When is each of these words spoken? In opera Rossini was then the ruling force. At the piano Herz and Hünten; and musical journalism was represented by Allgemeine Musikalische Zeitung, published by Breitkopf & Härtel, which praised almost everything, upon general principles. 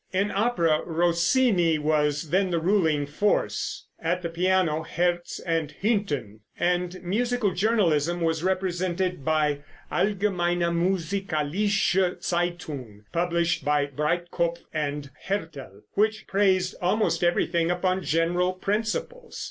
In 0.11 0.31
opera 0.31 0.81
Rossini 0.83 1.77
was 1.77 2.31
then 2.31 2.49
the 2.49 2.57
ruling 2.59 3.05
force. 3.05 3.85
At 3.99 4.23
the 4.23 4.29
piano 4.29 4.81
Herz 4.81 5.39
and 5.45 5.71
Hünten; 5.83 6.39
and 6.59 7.03
musical 7.03 7.51
journalism 7.51 8.21
was 8.21 8.41
represented 8.43 9.23
by 9.23 9.59
Allgemeine 9.91 10.73
Musikalische 10.73 12.19
Zeitung, 12.19 13.03
published 13.13 13.63
by 13.63 13.85
Breitkopf 13.85 14.63
& 14.73 14.73
Härtel, 15.27 15.81
which 15.93 16.25
praised 16.25 16.73
almost 16.81 17.23
everything, 17.23 17.69
upon 17.69 18.01
general 18.01 18.53
principles. 18.53 19.39